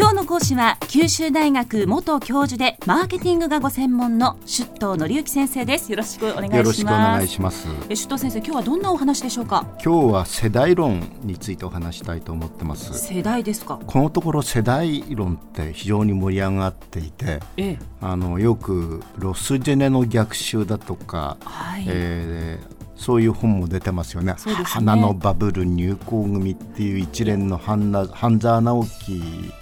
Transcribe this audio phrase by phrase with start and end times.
[0.00, 5.92] 今日の講師は九州大学元教授でマーケティングがご専門の出頭則之先生です。
[5.92, 6.56] よろしくお願いします。
[6.56, 7.68] よろしくお願いします。
[7.90, 9.66] え出頭先生今日はどんなお話でしょうか？
[9.84, 12.98] 今日は世代論についてお話したいと思ってます。
[12.98, 13.78] 世代ですか？
[13.86, 21.84] このところ世代論って非常に盛り上がっていて、ええ、あのよくロスジェネの逆襲だとか、はい。
[21.86, 24.34] えーそういう本も出てますよね。
[24.34, 24.52] ね。
[24.64, 27.90] 花のバブル入校組っていう一連の半
[28.38, 29.52] 沢直樹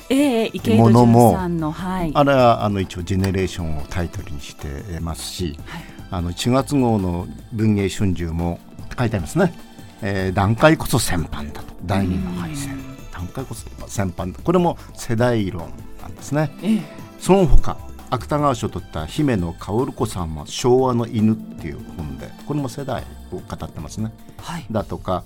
[0.77, 1.35] ものも
[1.71, 2.11] はい。
[2.13, 5.57] あれはあの一応ジェネレーションをタイトルにしてますし、
[6.11, 8.59] あの4月号の文藝春秋も
[8.99, 9.55] 書いてありますね。
[10.03, 11.69] えー段階こそ戦犯だと。
[11.87, 12.77] 第二の敗戦。
[13.13, 15.71] 段階こそ戦犯だこれも世代論
[16.03, 16.51] なんですね。
[16.61, 16.83] ええ。
[17.21, 17.77] その他
[18.11, 23.05] 芥川賞を取った姫野薫子さんは「昭和の犬」っていう本でこれも世代
[23.37, 24.13] を語ってますね。
[24.39, 24.67] はい。
[24.71, 25.25] だとか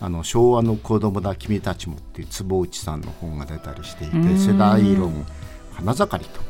[0.00, 4.38] あの昭和の子供だ君たちもっていう坪内さんの本が出たりしていてうん。
[4.38, 5.24] 世代論
[5.72, 6.40] 花盛りと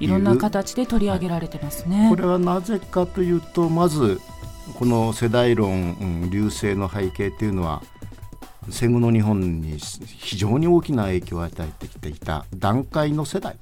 [0.00, 4.20] いろんな形で取り上げられてますね、これはなぜかというとまず
[4.74, 7.82] この世代論、うん流星の背景というのは
[8.70, 13.56] 戦後の日本に非常に大きな影響を与えてきていた団塊の世代。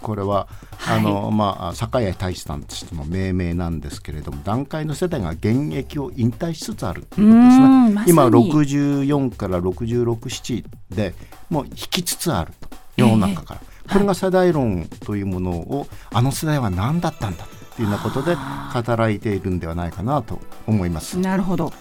[0.00, 0.98] これは、はい。
[1.00, 11.14] あのまあ、坂井太一さんとしての命名なんですけれども団塊の世代が現役を引退しつつあるということですうねんま今64から667で
[11.50, 13.60] もう引きつつあると世の中から、
[13.92, 21.18] これが世代論というものをあの世代は何だったんだというようなことで語られているんではないかなと思います。
[21.18, 21.72] なるほど。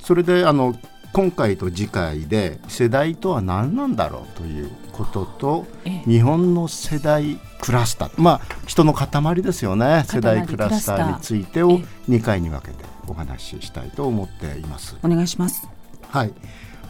[0.00, 0.74] それであの
[1.14, 6.10] 今回と次回で世代とは何なんだろうということとええ。
[6.10, 8.20] 日本の世代クラスター。
[8.20, 10.04] まあ人の塊ですよね。
[10.08, 14.96] 世代クラスターについてをえ2回に分けてお話ししたいと思っています。
[15.04, 15.68] お願いします。
[16.08, 16.32] はい、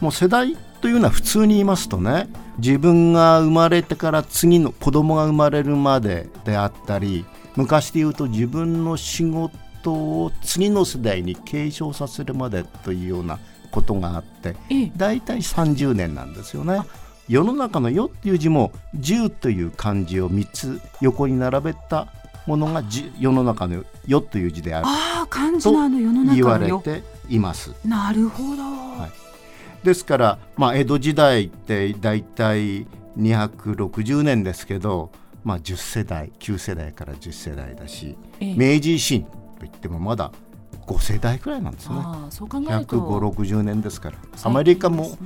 [0.01, 13.39] もう世代というのは普通に言いますとね自分が生まれてから次の子供が生まれるまでであったり昔で言うと自分の仕事を次の世代に継承させるまでというような
[13.75, 14.91] ことがあってええ。
[14.95, 16.81] 大体30年なんですよね。
[17.27, 22.07] 世の中の「世」っていう字も「十」という漢字を3つ横に並べた
[22.45, 24.87] ものがじ世の中の「世」という字である。
[24.87, 27.73] ああ漢字のあの世の中言われています。
[27.83, 28.63] なるほど、
[29.83, 29.85] い。
[29.85, 32.87] ですから、まあ、江戸時代って大体
[33.19, 35.11] 260年ですけど、
[35.43, 38.53] まあ、10世代9世代から10世代だしええ。
[38.53, 39.25] 明治維新
[39.59, 40.31] といってもまだ
[40.87, 41.95] 5世代くらいなんですね。
[42.29, 42.97] そう考えると。
[42.97, 44.17] 15060年ですから。
[44.43, 45.17] アメリカも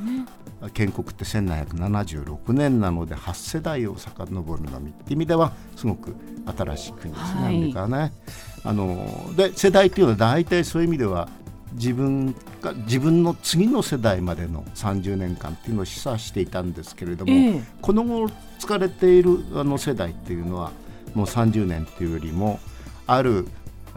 [0.73, 6.15] 建国って1776年なので8世代を遡るのみって意味ではすごく
[6.57, 7.55] 新しい国ですね、はい。
[7.55, 8.13] アメリカはね。
[8.63, 11.29] あので世代っていうのは大体そういう意味では
[11.73, 17.63] 自分が自分の次の世代までの30年間っていうのを示唆していたんですけれども、ええ。
[17.81, 18.27] この後
[18.59, 20.71] 疲れているあの世代っていうのは
[21.13, 22.59] もう30年っていうよりも
[23.07, 23.47] ある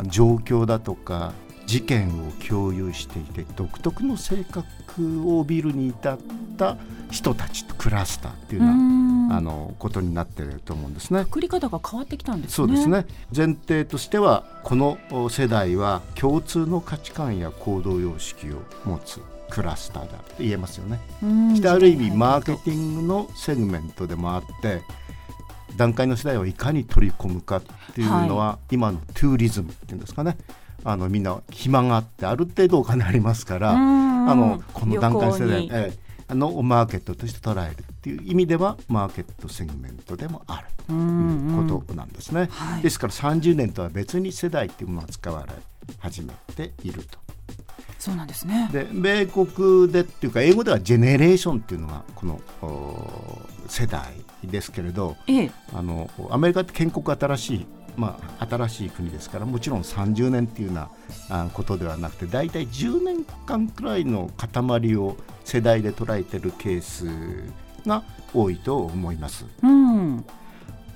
[0.06, 1.32] 状況だとか
[1.72, 6.18] 事件を共有していて独特の性格を帯びるに至っ
[6.58, 6.76] た
[7.10, 9.02] 人たちとクラスターっていうようなん。
[9.32, 11.20] あのことになっていると思うんですね。
[11.20, 12.54] 作り方が変わってきたんですね。
[12.54, 13.06] そうですね。
[13.34, 14.98] 前提としてはこの
[15.30, 21.00] 世代は共通の価値観や行動様式を持つクラスターだって言えますよね。
[21.22, 21.56] うん。
[21.56, 24.82] してある意味マーケティングのセグメントでもあって
[25.78, 27.62] 段階の世代をいかに取り込むかっ
[27.94, 30.36] ていうのは、今のトゥーリズムっていうんですかね
[30.84, 33.76] あのみんな暇があってある程度お金ありますから、ああ
[34.34, 36.02] のこの段階の世代、ええ
[36.34, 42.48] のマーケットとして捉えるっていう意味ではマーケットセグメントでもあるということなんですね。
[42.50, 42.82] はい。
[42.82, 45.52] ですから30年とは別に世代っていうものが使われ
[45.98, 47.18] 始めていると。
[47.98, 48.68] そうなんですね。
[48.72, 54.12] で米国でっていうか英語ではジェネレーションっていうのがこのお世代
[54.42, 55.52] ですけれどええ。
[55.72, 57.66] あのアメリカって建国新しい、
[57.96, 60.90] まあ、新しい国ですからもちろん30年っていうような
[61.28, 67.06] あことではなくて大体10年間くらいの塊を世代で捉えてるケース
[67.86, 68.02] が
[68.32, 69.44] 多いと思います。
[69.62, 70.24] うん。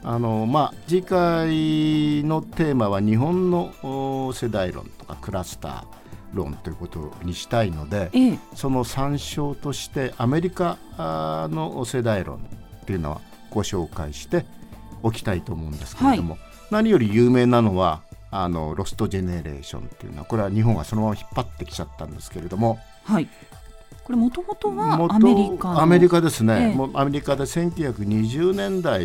[0.03, 5.85] あのまあ、次回のテーマは日本のお世代論とかクラスター
[6.33, 8.39] 論ということにしたいのでええ。
[8.55, 12.37] その参照としてアメリカあの世代論
[12.83, 14.47] っていうのはご紹介して
[15.03, 16.39] おきたいと思うんですけれども、
[16.71, 22.79] 何より有名なのはあのロストジェネレーションっていうのはこれは日本がそのまま引っ張ってきちゃったんですけれども。
[23.05, 23.29] はい。
[24.05, 26.75] これもともとは元アメリカのアメリカですね、ええ。
[26.75, 29.05] もうアメリカで1920年代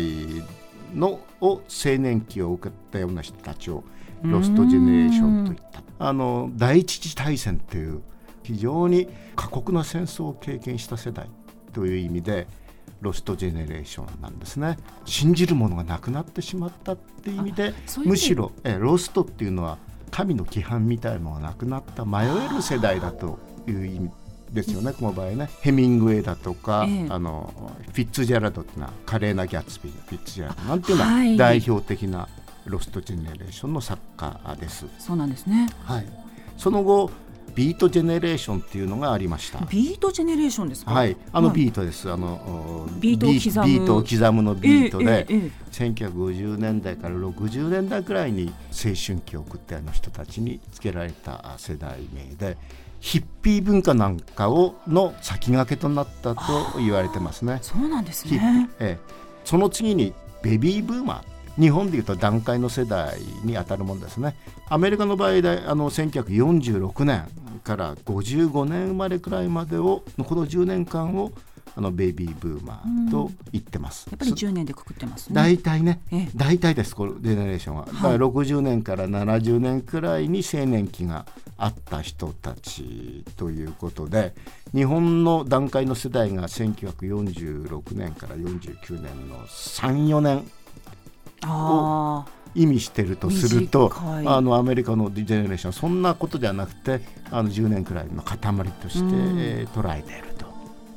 [0.94, 3.84] のを青年期を受けたような人たちを
[4.22, 5.82] ロストジェネレーションといった。
[5.98, 8.02] あの第一次大戦という
[8.42, 11.28] 非常に過酷な戦争を経験した世代
[11.72, 12.46] という意味で
[13.02, 14.78] ロストジェネレーションなんですね。
[15.04, 17.52] 信じるものがなくなってしまったっていう意味。
[17.52, 19.76] でむしろえロストっていうのは
[20.12, 24.10] 神の規範みたいなのがなくなった迷える世代だという意味
[24.52, 25.50] ですよねこの場合ね。
[25.62, 27.52] ヘミングウェイだとか、ええ、あの
[27.92, 32.28] フィッツジェラルドっていうのは華麗なギャツビーフィッツジェラルドなんていうのは代表的な
[32.66, 34.86] ロストジェネレーションの作家です。
[35.00, 36.06] そうなんですね、はい、
[36.56, 37.10] その後
[37.54, 39.58] ビートジェネレーションっていうのがありました。
[39.66, 40.92] ビートジェネレーションですか？
[40.92, 42.08] はい、あのビートです。
[42.08, 52.56] はい、あのビートを刻むのビートで、えーえー、1950年代から60年代くらいに青春期を送ったような人たちに付けられた世代名で。
[53.02, 56.42] ヒッピー文化なんかをの先駆けとなったと
[56.76, 57.58] 言われてますね。
[57.60, 58.70] そうなんですね。
[58.78, 58.98] ええ、
[59.44, 64.36] その次にベビーブーマー日本でいうと段階の世代に当たるものですね
[64.68, 67.28] アメリカの場合であの1946年
[67.62, 71.32] から55年生まれくらいまでをこの10年間を
[71.74, 74.06] あのベイビーブーマーと言ってます。
[74.10, 75.34] やっぱり10年でくくってますね。
[75.34, 77.86] 大体ね、ええ、大体です、このジェネレーションは。
[77.86, 81.24] だから60年から70年くらいに青年期が
[81.56, 84.34] あった人たちということで、
[84.74, 90.50] 日本の段階の世代が1946年から49年の3、4年
[91.48, 97.00] を意味してるとするとあのアメリカのジェネレーションそんなことじゃなくて
[97.30, 99.04] あの10年くらいの塊として、
[99.38, 100.52] えー、捉えていると。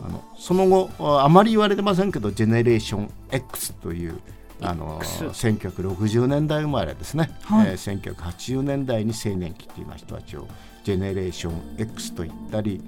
[0.05, 4.19] あのその後あまり言われてませんけどジェネレーション X という
[4.61, 10.47] あの1960年代生まれですね、はい、えー、1980年代に青年期っていう人たちを
[10.83, 12.81] ジェネレーション X と言ったり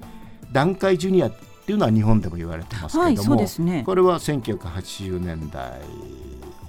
[0.52, 1.32] 段階ジュニアっ
[1.66, 5.80] ていうのは日本でも言われてますけども、はいね、これは1980年代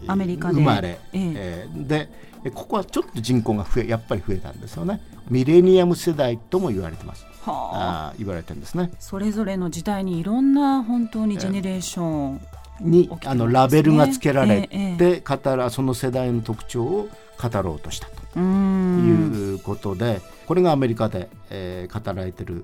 [0.07, 1.67] アメリカ生まれ、ええ。
[1.71, 2.09] ー、で
[2.53, 5.01] ここはちょっと人口が増えやっぱり増えたんですよね。
[5.29, 7.25] ミレニアム世代とも言われてます。
[7.41, 8.91] はあ、言われてるんですね。
[8.99, 12.41] それぞれの時代にいろんな本当にジェネレーション、ね、
[12.81, 17.09] にあのラベルがつけられて、えー、語らその世代の特徴を
[17.41, 18.19] 語ろうとしたと。
[18.39, 22.63] いうことでこれがアメリカで、えー、語られてる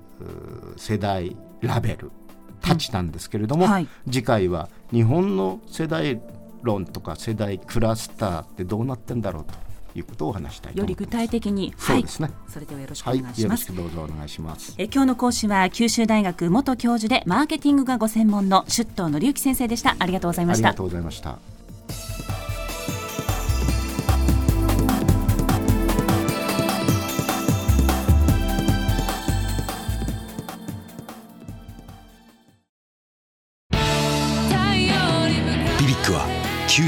[0.76, 2.12] 世代ラベル
[2.60, 6.20] たちなんですけれども、うんはい、次回は日本の世代
[6.66, 9.54] 論とか世代クラスターってどうなってんだろうと
[9.98, 14.74] いうことをお話したいより具体的に、そうですね、それではよろしくお願いします、はい、よろしくどうぞお願いします。
[14.76, 19.96] え今日の講師は九州大学元教授でマーケティングがご専門の出頭則之先生でした。
[19.98, 20.68] ありがとうございました。
[20.68, 21.55] ありがとうございました